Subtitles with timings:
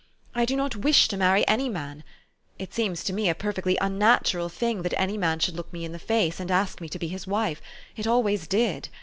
[0.33, 2.03] I do not wish to marry any man.
[2.57, 5.91] It seems to me a perfectly unnatural thing that any man should look me in
[5.91, 7.61] the face, and ask me to be his wife:
[7.95, 8.89] it always did.